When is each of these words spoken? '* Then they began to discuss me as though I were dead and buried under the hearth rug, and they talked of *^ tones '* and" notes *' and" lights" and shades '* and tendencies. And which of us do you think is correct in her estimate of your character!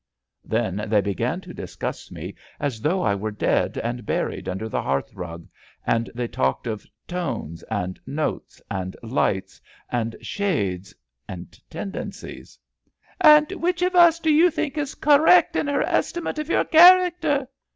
'* 0.27 0.37
Then 0.43 0.83
they 0.87 0.99
began 1.01 1.41
to 1.41 1.53
discuss 1.53 2.09
me 2.09 2.33
as 2.59 2.81
though 2.81 3.03
I 3.03 3.13
were 3.13 3.29
dead 3.29 3.77
and 3.77 4.03
buried 4.03 4.49
under 4.49 4.67
the 4.67 4.81
hearth 4.81 5.13
rug, 5.13 5.47
and 5.85 6.09
they 6.15 6.27
talked 6.27 6.65
of 6.65 6.81
*^ 6.81 6.85
tones 7.07 7.63
'* 7.63 7.69
and" 7.69 7.99
notes 8.23 8.59
*' 8.69 8.71
and" 8.81 8.95
lights" 9.19 9.61
and 10.01 10.15
shades 10.19 10.95
'* 11.11 11.29
and 11.29 11.55
tendencies. 11.69 12.57
And 13.19 13.51
which 13.51 13.83
of 13.83 13.93
us 13.93 14.19
do 14.19 14.31
you 14.31 14.49
think 14.49 14.75
is 14.75 14.95
correct 14.95 15.55
in 15.55 15.67
her 15.67 15.83
estimate 15.83 16.39
of 16.39 16.49
your 16.49 16.65
character! 16.65 17.47